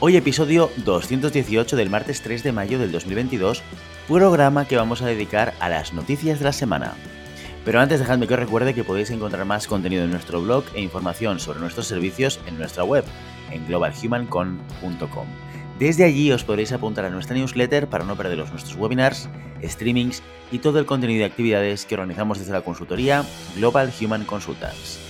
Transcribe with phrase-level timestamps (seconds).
[0.00, 3.64] Hoy episodio 218 del martes 3 de mayo del 2022,
[4.06, 6.94] programa que vamos a dedicar a las noticias de la semana.
[7.64, 10.82] Pero antes dejadme que os recuerde que podéis encontrar más contenido en nuestro blog e
[10.82, 13.04] información sobre nuestros servicios en nuestra web,
[13.50, 15.26] en globalhumancon.com.
[15.80, 19.28] Desde allí os podréis apuntar a nuestra newsletter para no perderos nuestros webinars,
[19.64, 20.22] streamings
[20.52, 23.24] y todo el contenido de actividades que organizamos desde la consultoría
[23.56, 25.07] Global Human Consultants.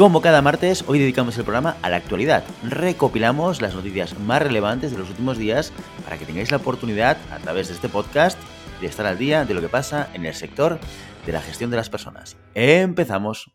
[0.00, 2.42] Como cada martes, hoy dedicamos el programa a la actualidad.
[2.62, 7.36] Recopilamos las noticias más relevantes de los últimos días para que tengáis la oportunidad, a
[7.36, 8.38] través de este podcast,
[8.80, 10.80] de estar al día de lo que pasa en el sector
[11.26, 12.38] de la gestión de las personas.
[12.54, 13.52] Empezamos.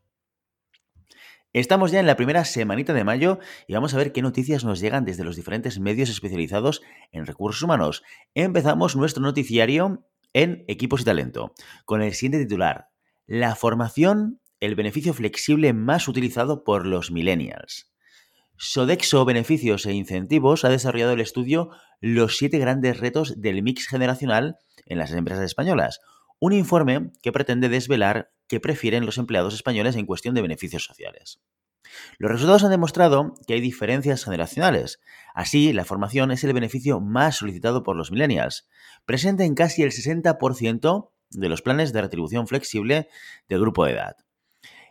[1.52, 4.80] Estamos ya en la primera semanita de mayo y vamos a ver qué noticias nos
[4.80, 8.04] llegan desde los diferentes medios especializados en recursos humanos.
[8.36, 12.90] Empezamos nuestro noticiario en equipos y talento, con el siguiente titular.
[13.26, 17.92] La formación el beneficio flexible más utilizado por los millennials.
[18.58, 24.58] Sodexo Beneficios e Incentivos ha desarrollado el estudio Los siete grandes retos del mix generacional
[24.86, 26.00] en las empresas españolas,
[26.40, 31.42] un informe que pretende desvelar qué prefieren los empleados españoles en cuestión de beneficios sociales.
[32.18, 35.00] Los resultados han demostrado que hay diferencias generacionales.
[35.34, 38.68] Así, la formación es el beneficio más solicitado por los millennials,
[39.06, 43.10] presente en casi el 60% de los planes de retribución flexible
[43.48, 44.16] del grupo de edad.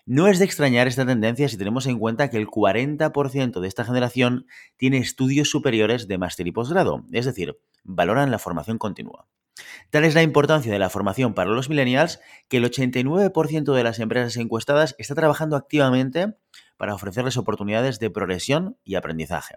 [0.06, 3.86] No es de extrañar esta tendencia si tenemos en cuenta que el 40% de esta
[3.86, 4.46] generación
[4.76, 9.26] tiene estudios superiores de máster y posgrado, es decir, valoran la formación continua.
[9.88, 13.98] Tal es la importancia de la formación para los millennials que el 89% de las
[13.98, 16.34] empresas encuestadas está trabajando activamente
[16.76, 19.54] para ofrecerles oportunidades de progresión y aprendizaje.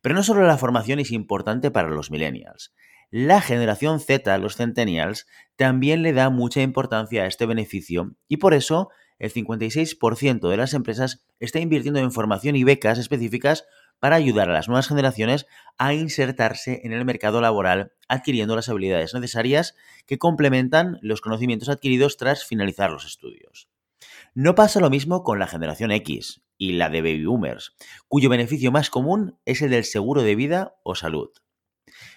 [0.00, 2.72] Pero no solo la formación es importante para los millennials.
[3.10, 5.26] La generación Z, los centennials,
[5.56, 8.90] también le da mucha importancia a este beneficio y por eso
[9.22, 13.64] el 56% de las empresas está invirtiendo en formación y becas específicas
[14.00, 15.46] para ayudar a las nuevas generaciones
[15.78, 22.16] a insertarse en el mercado laboral adquiriendo las habilidades necesarias que complementan los conocimientos adquiridos
[22.16, 23.68] tras finalizar los estudios.
[24.34, 27.76] No pasa lo mismo con la generación X y la de baby boomers,
[28.08, 31.30] cuyo beneficio más común es el del seguro de vida o salud.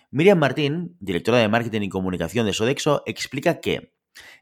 [0.10, 3.94] Miriam Martín, directora de Marketing y Comunicación de Sodexo, explica que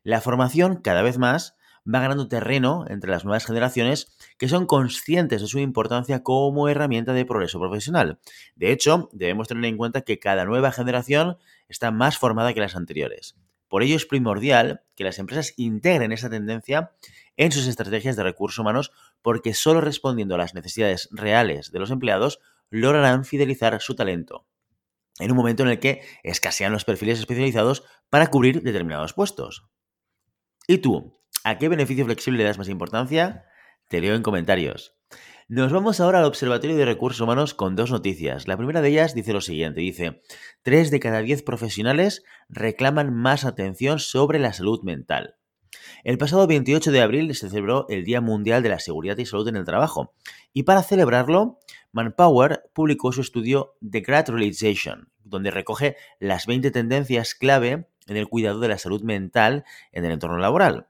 [0.01, 1.57] la formación cada vez más
[1.87, 4.07] va ganando terreno entre las nuevas generaciones
[4.37, 8.19] que son conscientes de su importancia como herramienta de progreso profesional.
[8.55, 12.75] De hecho, debemos tener en cuenta que cada nueva generación está más formada que las
[12.75, 13.35] anteriores.
[13.67, 16.91] Por ello es primordial que las empresas integren esa tendencia
[17.37, 18.91] en sus estrategias de recursos humanos
[19.21, 22.39] porque solo respondiendo a las necesidades reales de los empleados
[22.69, 24.45] lograrán fidelizar su talento
[25.19, 29.65] en un momento en el que escasean los perfiles especializados para cubrir determinados puestos.
[30.67, 31.13] ¿Y tú?
[31.45, 33.43] ¿A qué beneficio flexible le das más importancia?
[33.89, 34.95] Te leo en comentarios.
[35.49, 38.47] Nos vamos ahora al Observatorio de Recursos Humanos con dos noticias.
[38.47, 40.21] La primera de ellas dice lo siguiente, dice,
[40.61, 45.35] 3 de cada 10 profesionales reclaman más atención sobre la salud mental.
[46.05, 49.49] El pasado 28 de abril se celebró el Día Mundial de la Seguridad y Salud
[49.49, 50.13] en el Trabajo,
[50.53, 51.59] y para celebrarlo,
[51.91, 58.29] Manpower publicó su estudio The Great Realization, donde recoge las 20 tendencias clave en el
[58.29, 60.87] cuidado de la salud mental en el entorno laboral.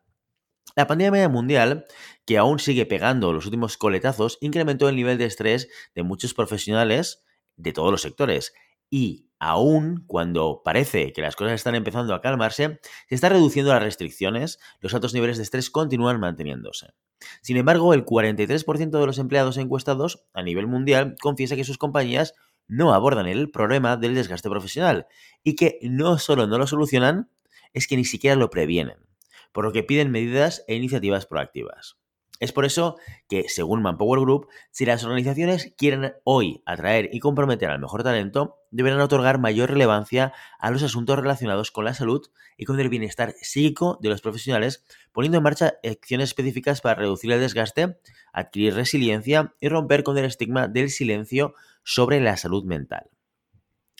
[0.75, 1.85] La pandemia mundial,
[2.25, 7.24] que aún sigue pegando los últimos coletazos, incrementó el nivel de estrés de muchos profesionales
[7.57, 8.53] de todos los sectores.
[8.90, 13.84] Y aún cuando parece que las cosas están empezando a calmarse, se está reduciendo las
[13.84, 16.88] restricciones, los altos niveles de estrés continúan manteniéndose.
[17.41, 22.34] Sin embargo, el 43% de los empleados encuestados a nivel mundial confiesa que sus compañías
[22.68, 25.05] no abordan el problema del desgaste profesional
[25.43, 27.29] y que no solo no lo solucionan,
[27.73, 28.97] es que ni siquiera lo previenen
[29.53, 31.97] por lo que piden medidas e iniciativas proactivas.
[32.44, 32.97] Es por eso
[33.29, 38.58] que, según Manpower Group, si las organizaciones quieren hoy atraer y comprometer al mejor talento,
[38.70, 42.22] deberán otorgar mayor relevancia a los asuntos relacionados con la salud
[42.58, 44.84] y con el bienestar psíquico de los profesionales,
[45.14, 47.97] poniendo en marcha acciones específicas para reducir el desgaste,
[48.34, 51.53] adquirir resiliencia y romper con el estigma del silencio
[51.85, 53.09] sobre la salud mental.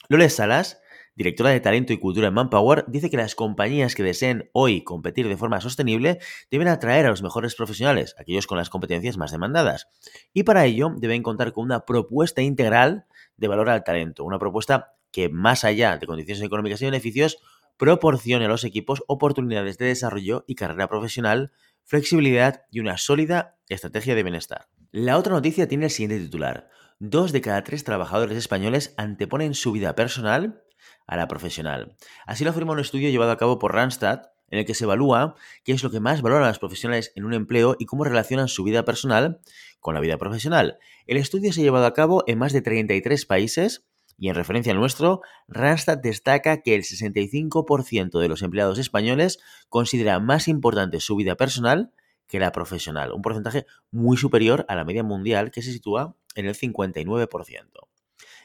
[0.08, 0.82] Loles Salas,
[1.16, 5.28] directora de Talento y Cultura en Manpower, dice que las compañías que deseen hoy competir
[5.28, 6.18] de forma sostenible
[6.50, 9.88] deben atraer a los mejores profesionales, aquellos con las competencias más demandadas.
[10.32, 13.06] Y para ello deben contar con una propuesta integral
[13.36, 17.38] de valor al talento, una propuesta que más allá de condiciones económicas y beneficios,
[17.76, 21.52] proporcione a los equipos oportunidades de desarrollo y carrera profesional,
[21.84, 24.68] flexibilidad y una sólida estrategia de bienestar.
[24.90, 26.68] La otra noticia tiene el siguiente titular.
[26.98, 30.63] Dos de cada tres trabajadores españoles anteponen su vida personal
[31.06, 31.96] a la profesional.
[32.26, 35.34] Así lo afirma un estudio llevado a cabo por Randstad, en el que se evalúa
[35.64, 38.62] qué es lo que más valoran los profesionales en un empleo y cómo relacionan su
[38.62, 39.40] vida personal
[39.80, 40.78] con la vida profesional.
[41.06, 43.86] El estudio se ha llevado a cabo en más de 33 países
[44.16, 50.20] y en referencia al nuestro, Randstad destaca que el 65% de los empleados españoles considera
[50.20, 51.92] más importante su vida personal
[52.28, 56.46] que la profesional, un porcentaje muy superior a la media mundial que se sitúa en
[56.46, 57.28] el 59%.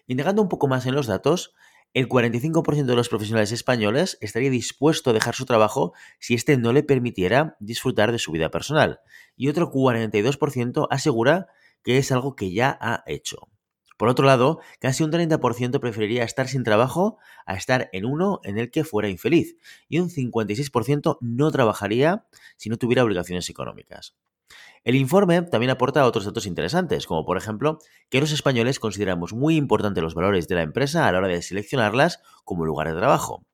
[0.08, 1.54] Indagando un poco más en los datos,
[1.94, 6.72] el 45% de los profesionales españoles estaría dispuesto a dejar su trabajo si éste no
[6.72, 9.00] le permitiera disfrutar de su vida personal,
[9.36, 11.48] y otro 42% asegura
[11.84, 13.50] que es algo que ya ha hecho.
[13.98, 18.58] Por otro lado, casi un 30% preferiría estar sin trabajo a estar en uno en
[18.58, 19.58] el que fuera infeliz,
[19.90, 22.26] y un 56% no trabajaría
[22.56, 24.16] si no tuviera obligaciones económicas.
[24.84, 27.80] El informe también aporta otros datos interesantes, como por ejemplo
[28.10, 31.42] que los españoles consideramos muy importantes los valores de la empresa a la hora de
[31.42, 33.46] seleccionarlas como lugar de trabajo.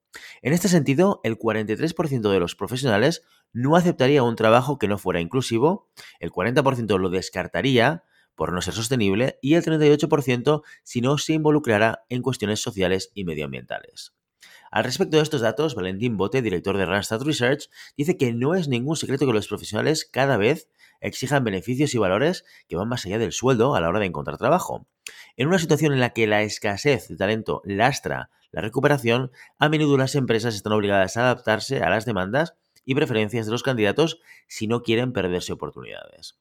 [0.42, 5.20] En este sentido, el 43% de los profesionales no aceptaría un trabajo que no fuera
[5.20, 5.90] inclusivo,
[6.20, 8.04] el 40% lo descartaría
[8.36, 13.24] por no ser sostenible y el 38% si no se involucrara en cuestiones sociales y
[13.24, 14.14] medioambientales.
[14.72, 18.68] Al respecto de estos datos, Valentín Bote, director de Randstad Research, dice que no es
[18.68, 20.68] ningún secreto que los profesionales cada vez
[21.06, 24.38] exijan beneficios y valores que van más allá del sueldo a la hora de encontrar
[24.38, 24.88] trabajo.
[25.38, 29.98] En una situación en la que la escasez de talento lastra la recuperación, a menudo
[29.98, 32.56] las empresas están obligadas a adaptarse a las demandas
[32.86, 36.40] y preferencias de los candidatos si no quieren perderse oportunidades.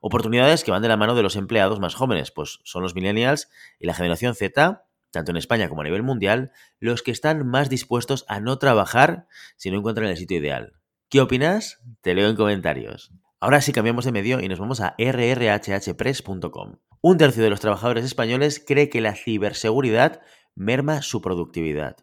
[0.00, 3.50] Oportunidades que van de la mano de los empleados más jóvenes, pues son los millennials
[3.78, 7.68] y la generación Z, tanto en España como a nivel mundial, los que están más
[7.68, 9.26] dispuestos a no trabajar
[9.56, 10.74] si no encuentran el sitio ideal.
[11.08, 11.80] ¿Qué opinas?
[12.00, 13.12] Te leo en comentarios.
[13.38, 16.76] Ahora sí cambiamos de medio y nos vamos a rrhhpress.com.
[17.02, 20.22] Un tercio de los trabajadores españoles cree que la ciberseguridad
[20.54, 21.96] merma su productividad.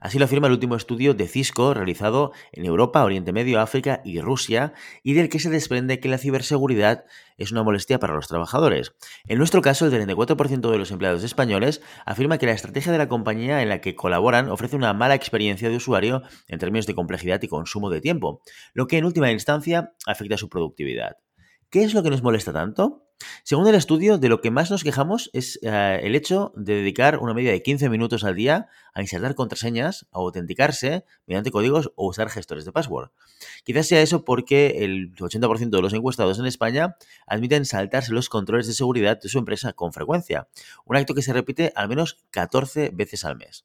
[0.00, 4.20] Así lo afirma el último estudio de Cisco realizado en Europa, Oriente Medio, África y
[4.20, 7.04] Rusia, y del que se desprende que la ciberseguridad
[7.38, 8.92] es una molestia para los trabajadores.
[9.26, 13.08] En nuestro caso, el 34% de los empleados españoles afirma que la estrategia de la
[13.08, 17.42] compañía en la que colaboran ofrece una mala experiencia de usuario en términos de complejidad
[17.42, 18.42] y consumo de tiempo,
[18.72, 21.16] lo que en última instancia afecta a su productividad.
[21.70, 23.03] ¿Qué es lo que nos molesta tanto?
[23.42, 27.18] Según el estudio, de lo que más nos quejamos es eh, el hecho de dedicar
[27.18, 32.08] una media de 15 minutos al día a insertar contraseñas, a autenticarse mediante códigos o
[32.08, 33.10] usar gestores de password.
[33.64, 36.96] Quizás sea eso porque el 80% de los encuestados en España
[37.26, 40.48] admiten saltarse los controles de seguridad de su empresa con frecuencia,
[40.84, 43.64] un acto que se repite al menos 14 veces al mes.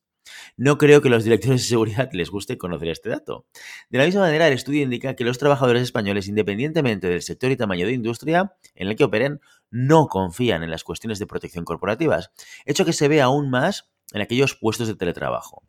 [0.57, 3.45] No creo que a los directores de seguridad les guste conocer este dato.
[3.89, 7.57] De la misma manera, el estudio indica que los trabajadores españoles, independientemente del sector y
[7.57, 9.41] tamaño de industria en el que operen,
[9.71, 12.31] no confían en las cuestiones de protección corporativas,
[12.65, 15.63] hecho que se ve aún más en aquellos puestos de teletrabajo.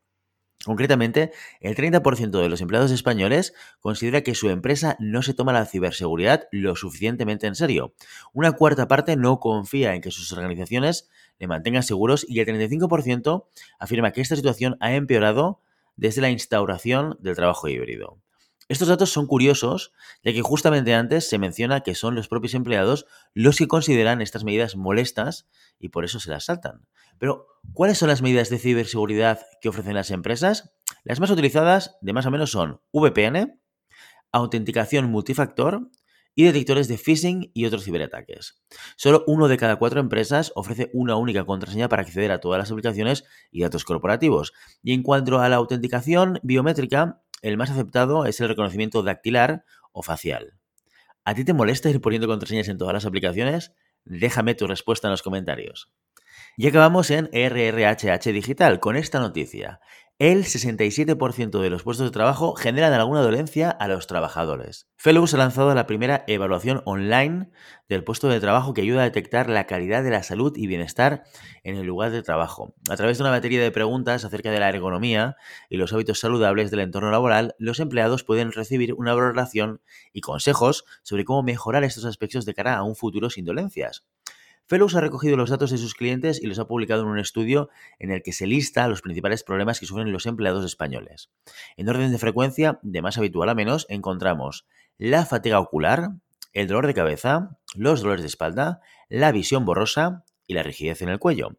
[0.65, 5.65] Concretamente, el 30% de los empleados españoles considera que su empresa no se toma la
[5.65, 7.95] ciberseguridad lo suficientemente en serio.
[8.35, 11.09] Una cuarta parte no confía en que sus organizaciones
[11.39, 13.47] le mantengan seguros y el 35%
[13.79, 15.62] afirma que esta situación ha empeorado
[15.96, 18.19] desde la instauración del trabajo híbrido.
[18.70, 23.05] Estos datos son curiosos, ya que justamente antes se menciona que son los propios empleados
[23.34, 25.48] los que consideran estas medidas molestas
[25.81, 26.86] y por eso se las saltan.
[27.19, 30.72] Pero, ¿cuáles son las medidas de ciberseguridad que ofrecen las empresas?
[31.03, 33.60] Las más utilizadas, de más o menos, son VPN,
[34.31, 35.91] autenticación multifactor
[36.36, 38.62] y detectores de phishing y otros ciberataques.
[38.94, 42.70] Solo uno de cada cuatro empresas ofrece una única contraseña para acceder a todas las
[42.70, 44.53] aplicaciones y datos corporativos.
[44.81, 50.03] Y en cuanto a la autenticación biométrica, el más aceptado es el reconocimiento dactilar o
[50.03, 50.59] facial.
[51.25, 53.73] ¿A ti te molesta ir poniendo contraseñas en todas las aplicaciones?
[54.05, 55.93] Déjame tu respuesta en los comentarios.
[56.56, 59.81] Y acabamos en RRHH Digital con esta noticia.
[60.20, 64.86] El 67% de los puestos de trabajo generan alguna dolencia a los trabajadores.
[64.98, 67.48] Fellows ha lanzado la primera evaluación online
[67.89, 71.22] del puesto de trabajo que ayuda a detectar la calidad de la salud y bienestar
[71.65, 72.74] en el lugar de trabajo.
[72.91, 75.36] A través de una batería de preguntas acerca de la ergonomía
[75.70, 79.81] y los hábitos saludables del entorno laboral, los empleados pueden recibir una valoración
[80.12, 84.05] y consejos sobre cómo mejorar estos aspectos de cara a un futuro sin dolencias.
[84.70, 87.70] Fellows ha recogido los datos de sus clientes y los ha publicado en un estudio
[87.98, 91.29] en el que se lista los principales problemas que sufren los empleados españoles.
[91.77, 96.10] En orden de frecuencia, de más habitual a menos, encontramos la fatiga ocular,
[96.53, 101.08] el dolor de cabeza, los dolores de espalda, la visión borrosa y la rigidez en
[101.08, 101.58] el cuello.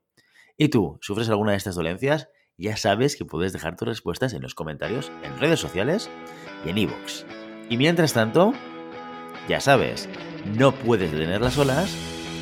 [0.55, 2.29] ¿Y tú, sufres alguna de estas dolencias?
[2.55, 6.09] Ya sabes que puedes dejar tus respuestas en los comentarios, en redes sociales
[6.65, 7.25] y en iVoox.
[7.69, 8.53] y mientras tanto,
[9.49, 10.07] ya sabes,
[10.57, 11.93] no puedes detener las olas,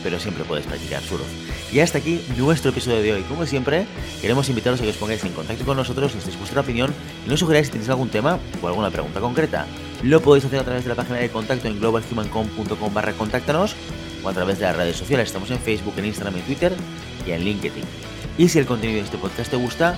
[0.03, 1.23] pero siempre puedes practicar surf.
[1.71, 3.21] Y hasta aquí nuestro episodio de hoy.
[3.23, 3.85] Como siempre,
[4.21, 6.93] queremos invitaros a que os pongáis en contacto con nosotros, nos deis vuestra opinión
[7.25, 9.65] y nos sugeráis si tenéis algún tema o alguna pregunta concreta.
[10.03, 13.75] Lo podéis hacer a través de la página de contacto en globalhumancom.com barra contáctanos
[14.23, 15.27] o a través de las redes sociales.
[15.27, 16.73] Estamos en Facebook, en Instagram, en Twitter
[17.27, 17.83] y en LinkedIn.
[18.37, 19.97] Y si el contenido de este podcast te gusta,